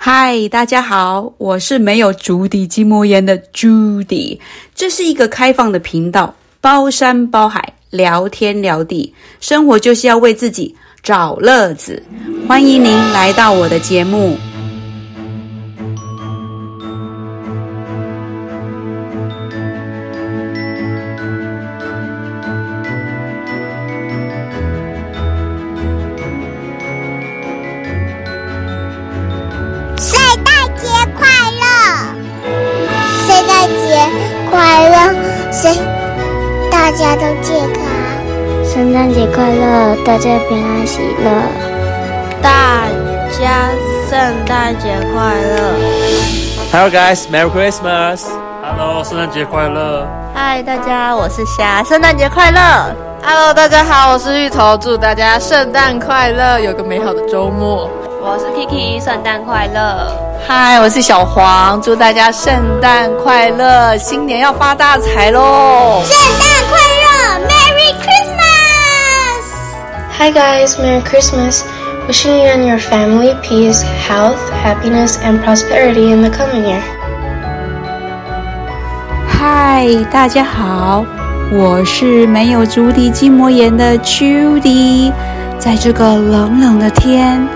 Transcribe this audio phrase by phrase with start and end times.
[0.00, 4.38] 嗨，大家好，我是没有足底筋膜炎的 Judy。
[4.72, 10.72] 这是一个开放的频道，包山包海，聊天聊地，生活就是要为自己
[11.02, 12.00] 找乐子。
[12.46, 14.38] 欢迎您来到我的节目。
[39.18, 41.28] 节快乐，大家平安喜乐。
[42.40, 42.84] 大
[43.32, 43.68] 家
[44.08, 45.74] 圣诞节快乐。
[46.70, 48.26] Hello guys, Merry Christmas.
[48.62, 50.06] Hello，圣诞节快乐。
[50.32, 52.60] 嗨，大家，我是虾，圣诞节快乐。
[53.20, 57.90] Hello，大家好，我是芋头，祝大家圣诞快乐，有个美好的周末。
[58.22, 60.12] 我是 Kiki，圣诞快乐！
[60.46, 66.02] 嗨，我是小黄，祝大家圣诞快乐，新年要发大财喽！
[66.04, 66.97] 圣诞快乐
[70.17, 71.63] Hi guys, Merry Christmas!
[72.07, 76.81] Wishing you and your family peace, health, happiness, and prosperity in the coming year.
[79.27, 81.05] 嗨，大家好，
[81.51, 85.11] 我是没有足底筋膜炎的 Judy，
[85.59, 87.47] 在这个冷冷的天。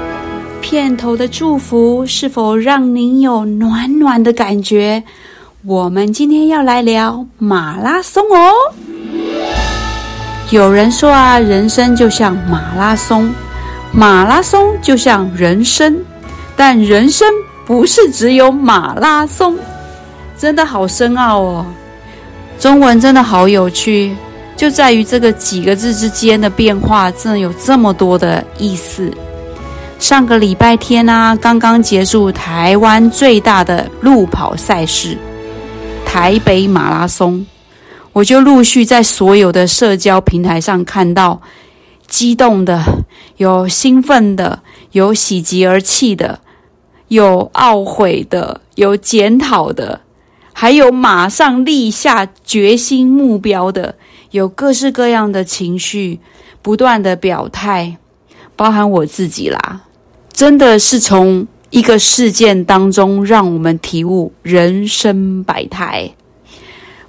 [0.61, 5.03] 片头的祝福是否让您有暖暖的感觉？
[5.65, 8.51] 我们今天要来聊马拉松哦。
[10.52, 13.32] 有人说啊，人生就像马拉松，
[13.90, 15.98] 马拉松就像人生，
[16.54, 17.26] 但人生
[17.64, 19.56] 不是只有马拉松，
[20.36, 21.66] 真的好深奥哦。
[22.58, 24.14] 中文真的好有趣，
[24.54, 29.10] 就在于这个几个字之间的变化，真的有这么多的意思。
[29.98, 35.16] 上个礼拜天啊，刚刚结束台湾最大的路跑赛事——
[36.04, 37.46] 台北马拉松，
[38.12, 41.40] 我就陆续在所有的社交平台上看到
[42.06, 42.84] 激动的、
[43.38, 46.40] 有兴奋的、有喜极而泣的、
[47.08, 50.02] 有懊悔的、有检讨的，
[50.52, 53.94] 还有马上立下决心目标的，
[54.32, 56.20] 有各式各样的情绪
[56.60, 57.96] 不断的表态，
[58.54, 59.80] 包含我自己啦。
[60.30, 66.12] 真的是从一个事件当中，让我们体悟人生百态。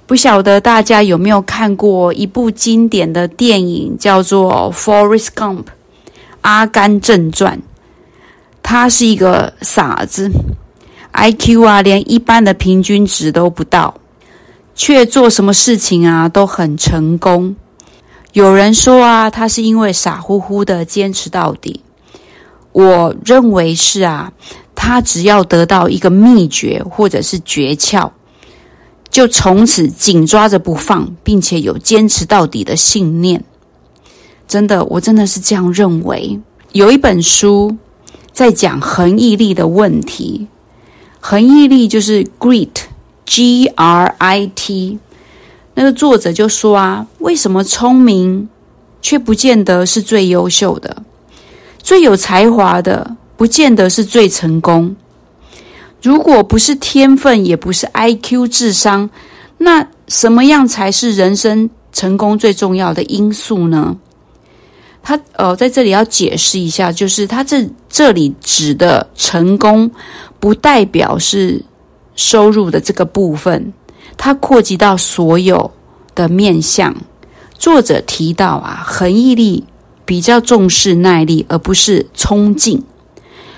[0.06, 5.56] 不晓得大家有没有看过一部经典的电影，叫做《Forrest Gump》
[6.42, 7.56] 《阿甘正传》。
[8.62, 10.30] 他是一个傻子
[11.12, 13.94] ，IQ 啊，连一般的平均值都不到，
[14.74, 17.56] 却做什么事情啊都很成功。
[18.32, 21.80] 有人说啊，他是因为傻乎乎的坚持到底。
[22.72, 24.32] 我认为是啊，
[24.74, 28.10] 他只要得到一个秘诀或者是诀窍，
[29.10, 33.44] 就从此紧抓着不放，并且有坚持到底的信念。
[34.48, 36.38] 真的，我真的是这样认为。
[36.72, 37.76] 有一本书
[38.32, 40.48] 在讲恒毅力的问题，
[41.20, 44.98] 恒毅力就是 Grit，G-R-I-T。
[45.74, 48.48] 那个作者就说啊，为什么聪明
[49.00, 51.02] 却不见得是最优秀的？
[51.78, 54.94] 最有才华的，不见得是最成功。
[56.04, 59.08] 如果不是天分，也不是 IQ 智商，
[59.56, 63.96] 那什么样才是人生成功最重要的因素呢？
[65.02, 69.90] 他呃，在这里要解释一下，就是他这这里指的成功，
[70.38, 71.62] 不代表是
[72.14, 73.72] 收入的这个部分，
[74.18, 75.70] 它扩及到所有
[76.14, 76.94] 的面向。
[77.56, 79.64] 作者提到啊，恒毅力。
[80.06, 82.84] 比较重视耐力，而不是冲劲。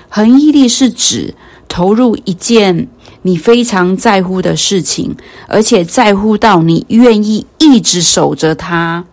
[0.07, 1.35] 恒毅力是指
[1.67, 2.87] 投入一件
[3.21, 5.15] 你非常在乎的事情，
[5.47, 9.05] 而且在乎到你愿意一直守着它，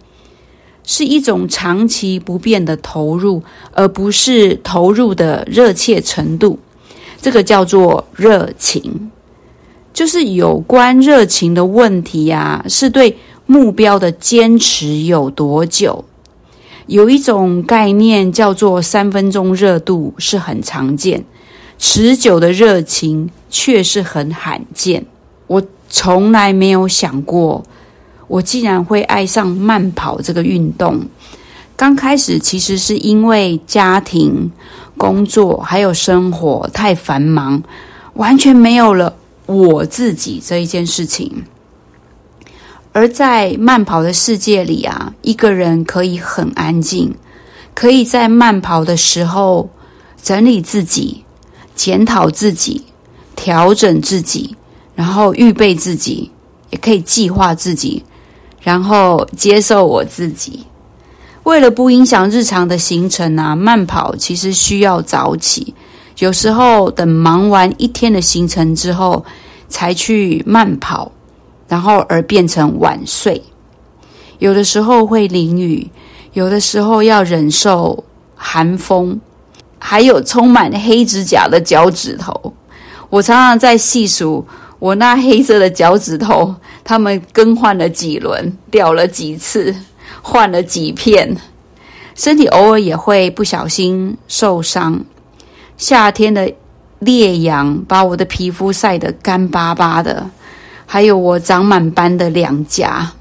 [0.85, 6.59] 是一种长期不变的投入，而不是投入的热切程度。
[7.21, 9.11] 这个叫做热情，
[9.93, 16.05] 就是有关热情的问题呀，是对目标的坚持有多久。
[16.87, 21.25] 有一种概念叫做三分钟热度，是很常见，
[21.87, 25.05] 持久的热情却是很罕见。
[25.47, 27.63] 我从来没有想过，
[28.27, 31.03] 我竟然会爱上慢跑这个运动。
[31.77, 34.51] 刚开始其实是因为家庭、
[34.97, 37.63] 工作还有生活太繁忙，
[38.15, 39.15] 完全没有了
[39.45, 41.45] 我自己这一件事情。
[42.95, 47.15] 而在慢跑的世界里啊，一个人可以很安静，
[47.75, 49.69] 可以在慢跑的时候
[50.23, 51.24] 整理自己，
[51.75, 52.85] 检讨自己，
[53.35, 54.57] 调整自己，
[54.95, 56.31] 然后预备自己，
[56.71, 58.05] 也可以计划自己，
[58.61, 60.65] 然后接受我自己。
[61.43, 65.75] 为了不影响日常的行程啊，慢跑其实需要早起。
[66.19, 69.25] 有时候等忙完一天的行程之后，
[69.69, 71.11] 才去慢跑，
[71.69, 73.43] 然后而变成晚睡。
[74.39, 75.91] 有的时候会淋雨，
[76.33, 78.05] 有的时候要忍受
[78.37, 79.21] 寒风，
[79.79, 82.55] 还有充满黑指甲的脚趾头。
[83.11, 84.47] 我常常在细数
[84.79, 89.75] 我那黑色的脚趾头，他们更换了几轮，掉了几次，
[90.21, 91.37] 换了几片，
[92.15, 95.05] 身体偶尔也会不小心受伤。
[95.77, 96.53] 夏天的
[96.99, 100.29] 烈阳把我的皮肤晒得干巴巴的，
[100.87, 103.13] 还有我长满斑的两颊。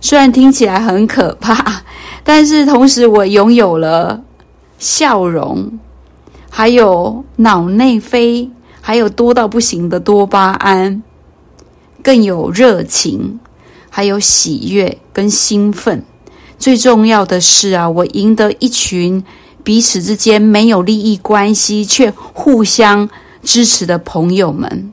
[0.00, 1.82] 虽然听起来很可怕，
[2.24, 4.20] 但是同时我拥有了
[4.78, 5.78] 笑容，
[6.50, 8.50] 还有脑内啡，
[8.82, 11.02] 还有多到不行的多巴胺，
[12.02, 13.38] 更有热情，
[13.88, 16.04] 还有喜悦跟兴奋。
[16.58, 19.24] 最重要的是啊，我赢得一群。
[19.62, 23.08] 彼此之间没有利益关系，却互相
[23.42, 24.90] 支持的朋友们。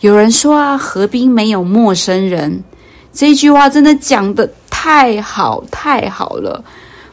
[0.00, 2.62] 有人说啊，河边没有陌生人，
[3.10, 6.62] 这句话真的讲得太好太好了。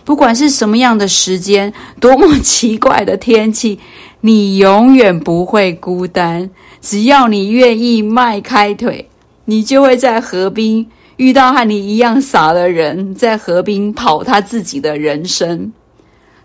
[0.07, 3.77] 不管是什么样的时间，多么奇怪的天气，
[4.21, 6.50] 你永远不会孤单。
[6.80, 9.09] 只要你愿意迈开腿，
[9.44, 10.86] 你就会在河边
[11.18, 15.74] 遇到和你一样傻的人，在河边跑他自己的人生。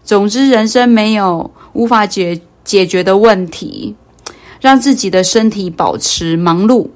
[0.02, 3.94] 总之，人生没有无法解解决的问题，
[4.60, 6.88] 让自己的身体保持忙碌，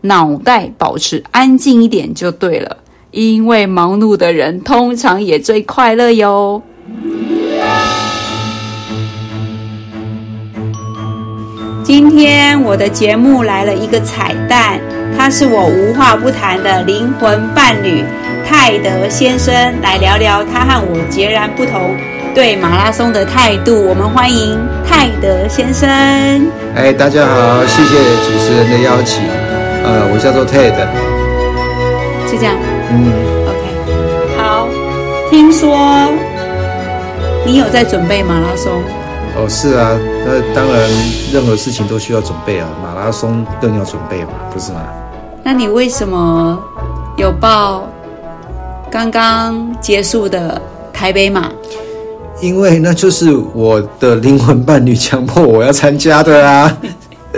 [0.00, 2.78] 脑袋保持安静一点就对了。
[3.14, 6.60] 因为忙碌的人通常也最快乐哟。
[11.84, 14.80] 今天我的节目来了一个彩蛋，
[15.16, 18.02] 他是我无话不谈的灵魂伴侣
[18.44, 21.96] 泰德先生，来聊聊他和我截然不同。
[22.34, 25.88] 对马拉松的态度，我们欢迎泰德先生。
[26.74, 29.22] 哎，大家好，谢谢主持人的邀请。
[29.84, 30.84] 呃，我叫做泰德。
[32.28, 32.73] 就这样。
[32.90, 33.12] 嗯。
[33.48, 34.38] OK。
[34.38, 34.68] 好，
[35.30, 36.10] 听说
[37.46, 38.82] 你有在准备马拉松？
[39.36, 40.88] 哦，是啊，那当然，
[41.32, 44.80] 任何事情都需要准备啊，马拉松更要准备嘛，不是吗？
[45.42, 46.58] 那你为什么
[47.16, 47.88] 有报
[48.90, 50.60] 刚刚结束的
[50.92, 51.50] 台北马？
[52.40, 56.76] 因为那就是我的灵魂伴侣强迫我要参加的啊。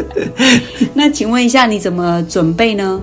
[0.93, 3.01] 那请问一下，你怎么准备呢？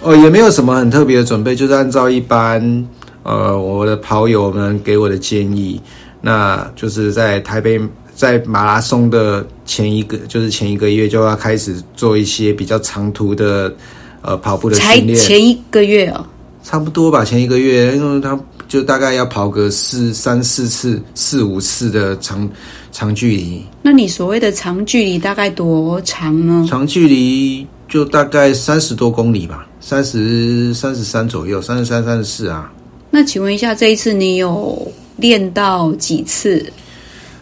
[0.00, 2.88] 哦，也没有什么很特别的准备，就是按照一般
[3.22, 5.80] 呃我的跑友们给我的建议，
[6.20, 7.80] 那就是在台北
[8.14, 13.74] 在马拉松的前一个，就是前一个月就要开始做一些比较长途的
[14.22, 15.18] 呃跑步的训练。
[15.18, 16.24] 才前一个月哦，
[16.62, 18.38] 差不多吧，前一个月，因为他。
[18.68, 22.46] 就大概要跑个四三四次、四五次的长
[22.92, 23.64] 长距离。
[23.80, 26.66] 那你所谓的长距离大概多长呢？
[26.68, 32.70] 长距离就大概三十多公里吧，三十三十三左右，三十三、三十四啊。
[33.10, 34.86] 那请问一下，这一次你有
[35.16, 36.70] 练到几次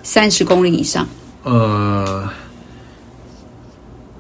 [0.05, 1.07] 三十公里以上？
[1.43, 2.29] 呃，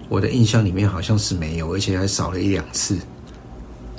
[0.08, 2.98] 我的印象里面好像是没有，而且还少了一两次。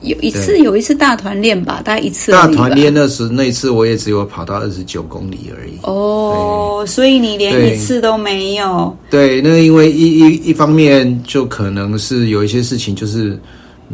[0.02, 2.32] 有一次，有一次大团练吧，大概一次。
[2.32, 5.74] 大团练那时，那一次我也只有跑到二十九公里而已。
[5.84, 8.96] 哦，所以你连一次都没有。
[9.10, 13.40] 对，那因为一一一方面就可能是有一些事情，就是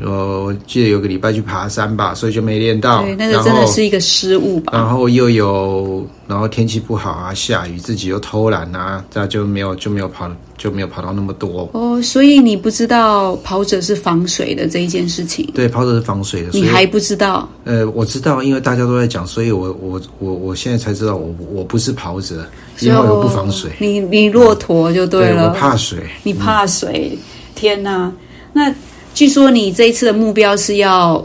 [0.02, 3.04] 我记得有个礼拜去爬山吧，所以就没练到。
[3.04, 4.74] 对，那个真的是一个失误吧。
[4.74, 10.30] 然后又有，然后天气不好啊，下雨，自己又偷懒啊，这样就没有就没有跑。
[10.56, 15.46] 就没有跑到那么多哦，所以你不知道跑者是防水的这一件事情。
[15.54, 17.50] 对，跑者是防水的，你还不知道？
[17.66, 22.46] 呃，我知道，因为大家都在讲，所以我我我我现在才知道我，我我不是跑者，
[22.80, 23.72] 因为我不防水。
[23.78, 27.20] 你你骆驼就对了，对，我怕水，你怕水，嗯、
[27.56, 28.10] 天哪！
[28.54, 28.74] 那
[29.14, 31.24] 据说你这一次的目标是要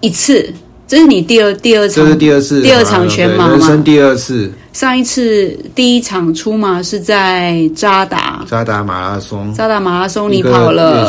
[0.00, 0.52] 一次，
[0.86, 3.52] 这是你第二第二场，这是第二次第二场全马吗？
[3.52, 4.50] 人生第二次。
[4.72, 11.06] 上一次第一场出马是在渣打，渣打马拉松，渣打马拉松你跑了，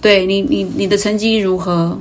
[0.00, 1.98] 对你你你的成绩如何？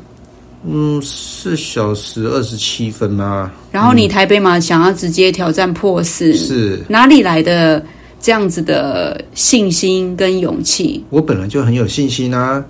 [0.66, 3.52] 嗯，四小时二十七分啊。
[3.72, 7.84] 然后你台北马想要直接挑战破四，是哪里来的
[8.22, 11.04] 这样子的信心跟勇气？
[11.10, 12.64] 我本来就很有信心啊。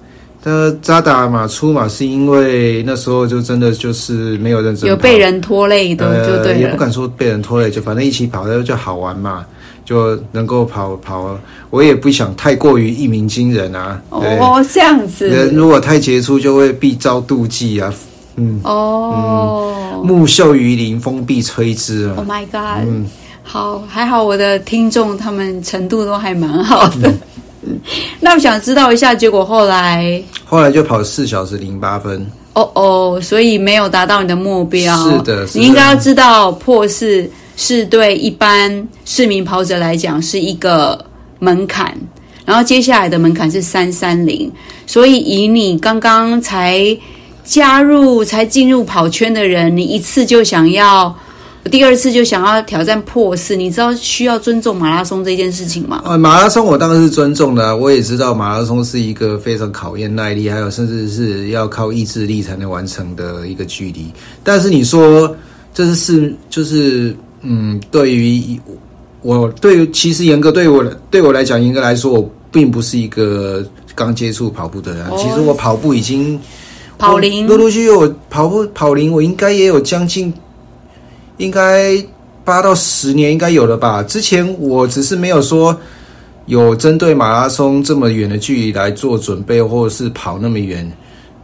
[0.43, 6.60] 他渣打马出马是因为那时候就真的就是没有认真，有被人拖累的，就对了。
[6.60, 9.45] 也不敢说被人拖累，就反正一起跑的就好玩嘛，
[9.86, 11.38] 就能够跑跑。
[11.69, 14.01] 我也不想太过于一鸣惊人啊。
[14.10, 15.29] 哦，这样子。
[15.29, 17.93] 人如果太杰出，就会必遭妒忌啊。
[18.38, 18.60] 嗯。
[18.63, 19.74] 哦。
[19.93, 22.15] 嗯、木秀于林，风必摧之啊。
[22.17, 22.83] Oh my god！
[22.88, 23.05] 嗯，
[23.43, 27.07] 好，还好我的听众他们程度都还蛮好的。
[27.07, 27.19] 嗯、
[28.19, 32.25] 那我想知道一下结果，后来后来就跑四小时零八分。
[32.53, 34.95] 哦哦，所以没有达到你的目标。
[35.09, 35.59] 是的，是的。
[35.59, 41.03] 你应该要知道破四是对一般市民跑者来讲是一个
[41.39, 41.95] 门槛，
[42.45, 44.51] 然后接下来的门槛是三三零。
[44.85, 46.97] 所以以你刚刚才
[47.43, 51.15] 加入、才进入跑圈的人，你一次就想要。
[51.69, 56.01] 第二次就想要挑战破四，你知道需要尊重马拉松这件事情吗？
[56.05, 64.07] 呃，马拉松我当然是尊重的啊，我也知道马拉松是一个非常考验耐力，还有甚至是要靠意志力才能完成的一个距离。
[64.43, 65.33] 但是你说
[65.71, 68.59] 这是是就是嗯，对于
[69.21, 73.63] 我对于其实严格对我对我来讲，严格来说，我并不是一个
[73.93, 75.05] 刚接触跑步的人。
[75.15, 76.37] 其实我跑步已经
[76.97, 80.33] 跑龄，陆陆续续我跑步跑龄，我应该也有将近。
[81.41, 81.95] 应该
[82.45, 84.03] 八到十年应该有了吧？
[84.03, 85.75] 之前我只是没有说
[86.45, 90.89] 有针对马拉松这么远的距离来做准备，或者是跑那么远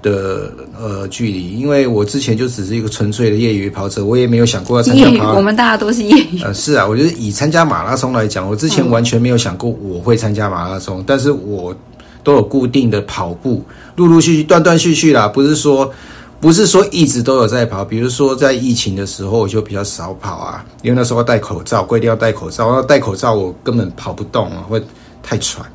[0.01, 5.34] 的呃距离，因为我之前就只是一个纯粹的业余跑者，我也没有想过要参加跑。
[5.34, 6.42] 我们大家都是业余。
[6.44, 11.75] 呃，是啊，我觉得以参加马拉松来讲，我之前完全没有想过我会参加马拉松，嗯、但是我
[12.24, 13.63] 都有固定的跑步，
[13.96, 15.92] 陆陆续续、断断续续啦，不是说。
[16.39, 24.79] 不是说一直都有在跑，比如说在疫情的时候我就比较少跑啊，因为那时候要戴口罩，规定要戴口罩，然后戴口罩我根本跑不动啊，会
[25.24, 25.65] 太喘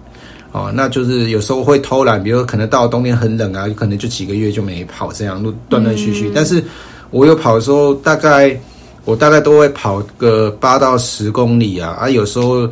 [0.52, 0.70] 哦。
[0.72, 6.30] 那就是有时候会偷懒，比如说可能到了冬天很冷啊，可能就几个月就没跑，这样都断断续续。
[6.32, 6.62] 但是
[7.10, 8.56] 我有跑的时候，大概
[9.04, 12.70] 我大概都会跑个八到十公里啊，啊，有时候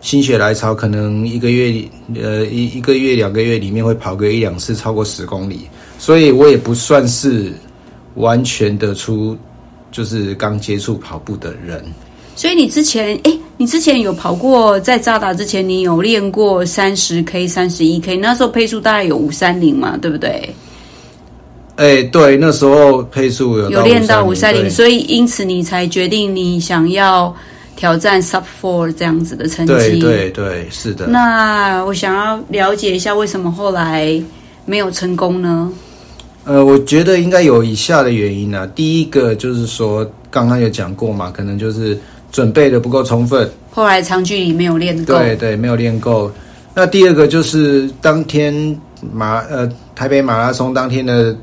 [0.00, 1.84] 心血来潮，可能一个月
[2.14, 5.68] 呃一一个月两个月里面会跑个一两次超过十公里。
[5.98, 7.52] 所以我也不算是
[8.14, 9.36] 完全的出，
[9.90, 11.84] 就是刚接触跑步的人。
[12.36, 20.54] 所以你之前，哎，你之前有跑过，在扎达之前，你有练过三十 K、三十一 K，那时候配速大概有五三零嘛，对不对？
[21.74, 27.34] 哎，对，那时候配速有有练到五三零，所以因此你才决定你想要
[27.76, 29.72] 挑战 Sub Four 这样子的成绩。
[29.72, 31.08] 对对对，是的。
[31.08, 34.20] 那我想要了解一下，为什么后来
[34.64, 35.72] 没有成功呢？
[36.48, 38.68] 呃，我觉得应该有以下的原因呢、啊。
[38.74, 41.96] 第一个就是说，刚刚有讲过嘛，可能就是
[42.32, 45.18] 准备的不够充分，后来长距离没有练够。
[45.18, 46.32] 对对，没有练够。
[46.74, 48.80] 那第二个就是当天
[49.12, 51.36] 马呃台北马拉松当天的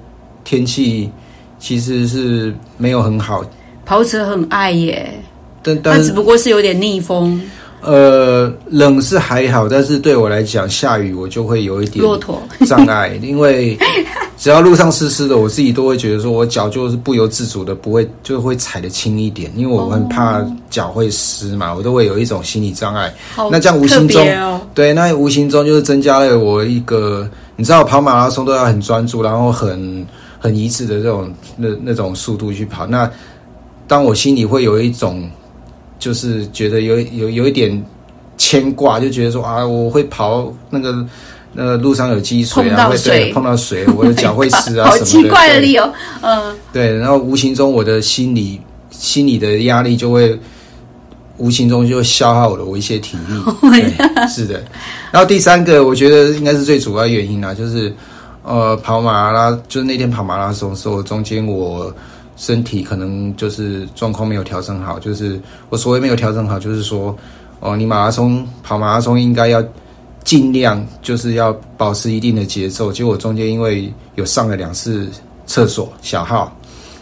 [0.44, 1.08] 天气
[1.60, 3.46] 其实是没有很好，
[3.86, 5.14] 跑者很爱耶，
[5.62, 7.40] 但但只不过是有点逆风。
[7.86, 12.04] 呃，冷是还好，但是对我来讲，下雨我就会有一点
[12.66, 13.78] 障碍，因为
[14.40, 23.14] 只要路上湿湿的，我自己都会觉得说，我脚就是不由自主的不会，就会踩得轻一点，因为我很怕脚会湿嘛，我都会有一种心理障碍。
[23.52, 30.04] 那这样无形中，哦、对，那无形中就是增加了我一个，你知道，跑马拉松都要很专注，然后很
[30.40, 32.88] 很一致的这种那那种速度去跑。
[32.88, 33.08] 那
[33.88, 35.30] 当我心里会有一种。
[35.98, 37.84] 就是觉得有有有一点
[38.38, 41.06] 牵挂，就觉得说啊，我会跑那个
[41.54, 45.00] 那个路上有积水啊，会对碰到水，我的脚会湿啊 什么的。
[45.00, 45.90] 好奇怪的理由，
[46.22, 48.60] 嗯，对，然后无形中我的心理
[48.92, 50.38] 心理的压力就会
[51.38, 53.42] 无形中就消耗了我一些体力。
[53.72, 54.62] 对，是的。
[55.12, 57.94] 然后第三个，我觉得应该是最主要原因啊，就是
[58.44, 61.94] 呃，跑马拉，就是那天跑马拉松的时候，中间我。
[62.36, 65.40] 身体可能就是状况没有调整好，就是
[65.70, 67.16] 我所谓没有调整好，就是说，
[67.60, 69.64] 哦，你马拉松跑马拉松应该要
[70.24, 72.92] 尽量就是要保持一定的节奏。
[72.92, 75.08] 结果中间因为有上了两次
[75.46, 76.54] 厕所小号，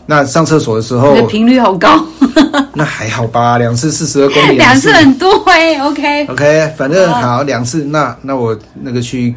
[0.06, 2.06] 那上厕所的时候，频率好高，
[2.76, 9.34] 那还好吧，两次四十二公里， 两次很多哎，OK OK，反正好两次，那那我那个去，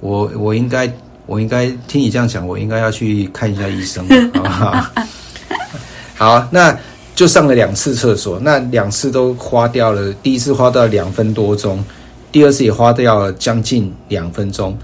[0.00, 0.90] 我我应该
[1.26, 4.04] 我应该听你这样讲，我应该要去看一下医生，
[4.34, 4.84] 好不好？
[6.16, 6.76] 好，那
[7.14, 10.12] 就上了两次厕所，那两次都花掉了。
[10.22, 11.84] 第一次花掉两分多钟，
[12.30, 14.76] 第二次也花掉了将近两分钟。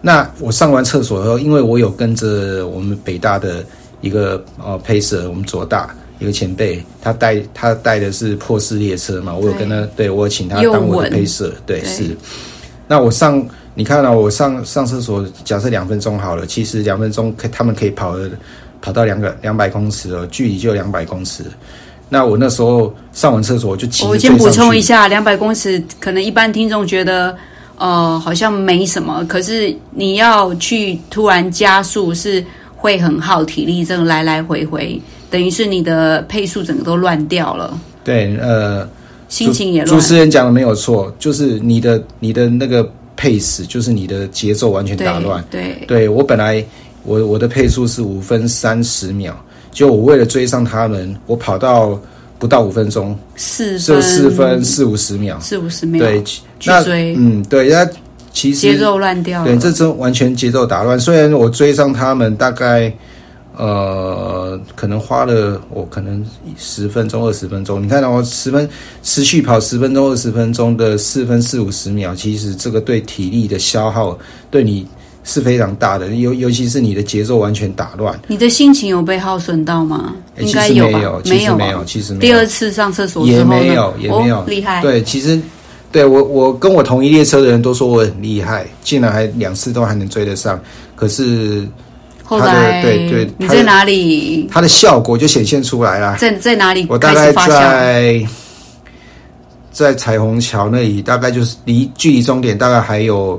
[0.00, 3.64] 那我上完厕所后，因为我有跟着我们北大的
[4.00, 12.16] 一个呃 pacer，我们左大一个前辈，他带他带的是破四列车嘛，我有跟他，对，我有请他当我的 pacer，对，是。
[12.88, 18.30] 那我上，你看到我上上厕所，假设两分钟好了，其实两分钟可他们可以跑的。
[18.80, 21.44] 跑到两个两百公尺哦，距离就有两百公尺。
[22.08, 24.04] 那我那时候上完厕所我就骑。
[24.04, 27.36] 我先补充一下，两百公尺可能一般听众觉得
[27.76, 32.44] 呃好像没什么，可是你要去突然加速是
[32.74, 37.78] 会很耗体力，这个来来回回，等于是你的配速整个都乱掉了。
[38.02, 38.88] 对，呃，
[39.28, 39.94] 心情也乱。
[39.94, 42.84] 主持人讲的没有错，就是你的你的那个
[43.16, 45.44] pace，就是你的节奏完全打乱。
[45.48, 46.64] 对，对，对我本来
[47.04, 49.34] 我我的配速是五分三十秒。
[49.72, 51.96] 就我为了追上他们，我跑到
[52.40, 56.24] 不到五分钟，四就四分四五十秒，四五十秒，对，
[56.64, 57.88] 那追，嗯，对，那
[58.32, 60.98] 其实节奏乱掉了，对，这真完全节奏打乱。
[60.98, 62.92] 虽然我追上他们，大概
[63.56, 66.26] 呃，可能花了我可能
[66.58, 67.80] 十分钟二十分钟。
[67.80, 68.68] 你看到我十分
[69.04, 74.18] 持续跑十分钟二十分钟的四分四五十秒，其实这个对体力的消耗，
[74.50, 74.84] 对你。
[75.22, 80.14] 是非常大的，尤尤其是你的节奏完全打乱，你的心情有被耗损到吗？
[80.36, 80.98] 欸、应该有吧？
[80.98, 82.20] 没有，其实没有，其实没有。
[82.20, 84.80] 第二次上厕所也没有，也没有，哦、厉害。
[84.80, 85.38] 对，其实
[85.92, 90.58] 对我我跟我同一列车的人都说我很厉害，竟然还两次都还能追得上。
[90.96, 91.68] 可是
[92.24, 94.48] 后来，对对，你在哪里？
[94.50, 96.16] 它的效果就显现出来了。
[96.16, 96.86] 在在哪里？
[96.88, 98.26] 我大概在
[99.70, 103.38] 在彩虹桥那里，大概就是离距离终点大概还有。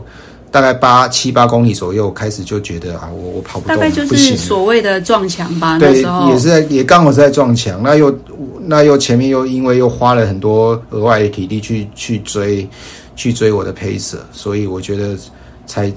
[0.51, 5.79] 大概八七八公里左右，开始就觉得啊，我我跑不动，大概就是所谓的撞墙吧。
[5.79, 8.13] 对，那时候也是在也刚好是在撞墙，那又
[8.60, 12.67] 那又前面又因为又花了很多额外的体力去去追
[13.15, 15.17] 去追我的 pacer，所以我觉得
[15.65, 15.89] 才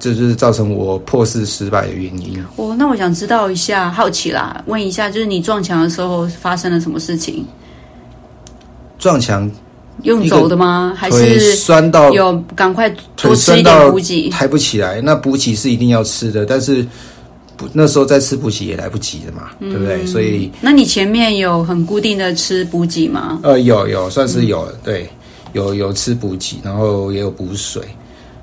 [0.00, 2.44] 这就是造成我破事失败的原因。
[2.56, 7.46] 哦，那我想知道一下，好奇啦，问一下，就是你撞墙的时候发生了什么事情？
[8.98, 9.48] 撞墙。
[10.02, 10.92] 用走的吗？
[10.96, 14.28] 还是酸到有赶快多吃一点补给？
[14.30, 16.86] 抬不起来，那补给是一定要吃的，但是
[17.56, 20.06] 不那时候再吃补给也来不及了嘛，嗯、对不对？
[20.06, 23.38] 所以，那你前面有很固定的吃补给吗？
[23.42, 25.10] 呃，有有算是有，嗯、对，
[25.52, 27.82] 有有吃补给，然后也有补水。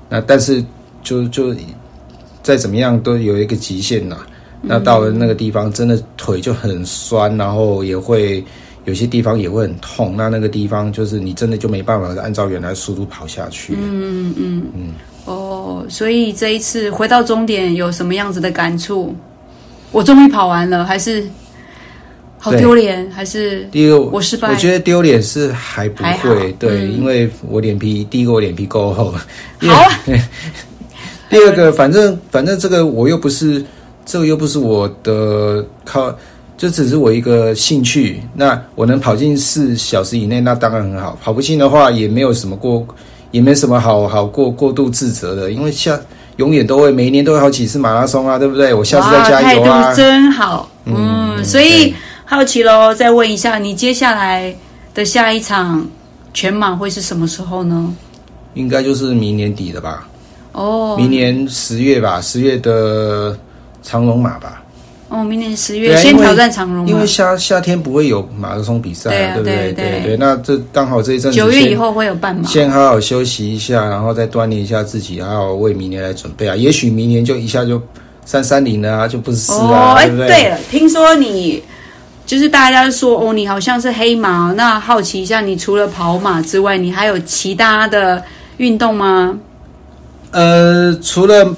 [0.08, 0.64] 那但是
[1.02, 1.54] 就就
[2.42, 4.18] 再怎么样都有一个极限呐。
[4.60, 8.44] 那到了那个地方，真的腿就很酸，然后也会。
[8.88, 13.74] 有些地方也会很痛，那那个地方就是你真的就没办法按照原来速度跑下去。
[13.78, 14.92] 嗯嗯嗯。
[15.26, 19.14] 哦，所以这一次回到终点有什么样子的感触？
[19.92, 21.22] 我终于跑完了，还是
[22.38, 23.06] 好丢脸？
[23.10, 24.48] 还是第一个我失败？
[24.48, 29.12] 我觉得丢脸是还不会，对，嗯、因为我脸皮第一个我脸皮够厚。
[29.60, 30.00] 好啊。
[31.28, 33.62] 第二个，反正反正这个我又不是，
[34.06, 36.10] 这个又不是我的靠。
[36.58, 41.16] 这只是我一个兴趣，那我能跑进四小时以内，那当然很好。
[41.22, 42.84] 跑不进的话，也没有什么过，
[43.30, 45.96] 也没什么好好过过度自责的，因为下
[46.38, 48.74] 永远都会，每一年都会好几次马拉松啊，对不对？
[48.74, 49.84] 我下次再加油啊！
[49.84, 51.94] 态度真好，嗯，嗯所以
[52.24, 54.52] 好奇喽，再问一下，你接下来
[54.92, 55.86] 的下一场
[56.34, 57.94] 全马会是什么时候呢？
[58.54, 60.08] 应该就是明年底的吧？
[60.50, 63.38] 哦，明年十月吧，十月的
[63.80, 64.60] 长龙马吧。
[65.08, 69.72] 哦，明年十月先挑战长荣，因为夏夏天不会有马拉松比赛，对，不对？
[69.72, 76.54] 对对，那这刚好这一阵子九月以后会有半马，先好好休息一下，然后再锻炼一下自己，好好为明年来准备啊！
[76.54, 77.80] 也许明年就一下就
[78.26, 80.26] 三三零了啊，就不是四啊，哦、对不对？
[80.28, 81.62] 对了，听说你
[82.26, 88.22] 就是大家说哦，你好像是黑马，那好奇一下，你除了跑马之外，你还有其他的
[88.58, 89.38] 运动吗？
[90.32, 91.56] 呃，除了。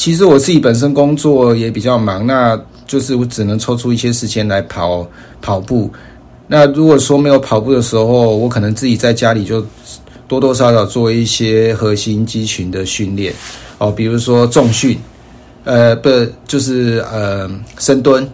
[0.00, 5.06] 其实我自己本身工作也比较忙，那就是我只能抽出一些时间来跑
[5.42, 5.90] 跑步。
[6.46, 9.62] 那如果说没有跑步的时候，我可能自己在家里就
[10.26, 13.30] 多多少少做一些核心肌群的训练
[13.76, 14.96] 哦，比如说重训，
[15.64, 16.08] 呃，不
[16.46, 17.46] 就是呃
[17.78, 18.24] 深蹲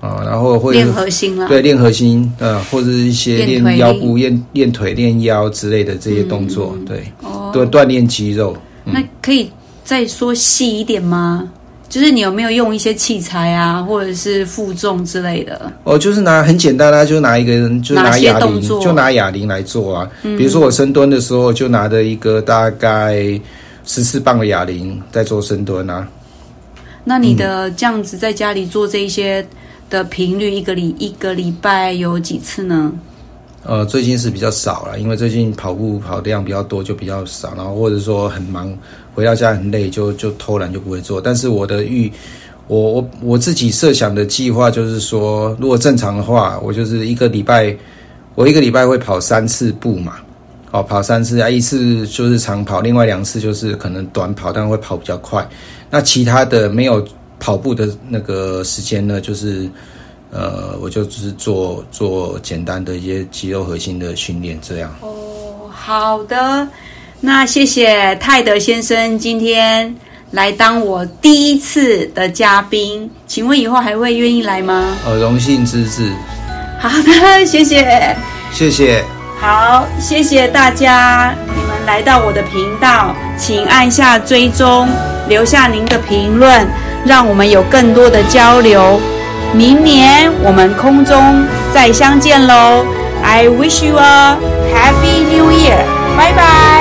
[0.00, 8.56] 啊、哦，然后会练核心啦，对，练核心，呃，或者是一些练腰部、练练腿、练腰之类的这些动作，嗯、对，哦，对，锻炼肌肉。
[8.86, 9.50] 那可以。
[9.84, 11.50] 再说细一点吗？
[11.88, 15.70] 就是你有没有用一些器材啊，或者是负重之类的？
[15.84, 20.10] 哦，就是拿很简单的、啊，就拿一个人，就拿哑铃，就拿哑铃来做啊。
[20.22, 23.38] 嗯、比如说我深蹲的时候，就拿着一个大概
[23.84, 26.08] 十四磅的哑铃在做深蹲啊。
[27.04, 29.46] 那你的这样子在家里做这一些
[29.90, 32.90] 的频率，一个礼一个礼拜有几次呢？
[33.64, 37.54] 呃，最近是比较少了，因为最近跑步跑量比较多，就比较少。
[37.56, 38.76] 然后或者说很忙。
[39.14, 41.20] 回到家很累，就就偷懒就不会做。
[41.20, 42.10] 但是我的预，
[42.66, 47.76] 我我我自己设想的计划就是说，如果正常的话，我就是一个礼拜，
[48.34, 50.14] 我一个礼拜会跑三次步嘛，
[50.70, 55.46] 哦，跑三次啊，一次就是长跑，另外两次就是可能短跑，但会跑比较快。
[55.90, 57.06] 那其他的没有
[57.38, 59.68] 跑步的那个时间呢，就是
[60.32, 64.90] 呃，我就只是做做简单的一些肌肉核心的训练，这样。
[65.02, 66.66] 哦，好的，
[67.20, 69.94] 那谢谢泰德先生今天
[70.30, 74.96] 来当我第一次的嘉宾，请问以后还会愿意来吗？
[75.04, 76.10] 呃，荣幸之至。
[76.80, 78.16] 好的，谢谢，
[78.52, 79.04] 谢谢。
[79.38, 84.88] 好，谢谢大家，你们来到我的频道，请按下追踪，
[85.28, 86.66] 留下您的评论，
[87.04, 88.98] 让我们有更多的交流。
[89.54, 92.84] 明年我们空中再相见喽
[93.22, 94.36] ！I wish you a
[94.72, 95.84] happy new year！
[96.16, 96.71] 拜拜。